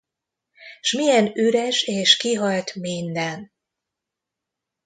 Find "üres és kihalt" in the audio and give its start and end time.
1.37-2.75